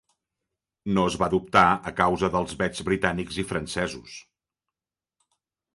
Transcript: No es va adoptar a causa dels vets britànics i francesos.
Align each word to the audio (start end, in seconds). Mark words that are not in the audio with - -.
No 0.97 1.03
es 1.09 1.17
va 1.23 1.27
adoptar 1.31 1.63
a 1.91 1.93
causa 1.99 2.31
dels 2.37 2.57
vets 2.63 2.85
britànics 2.91 3.39
i 3.45 3.47
francesos. 3.53 4.19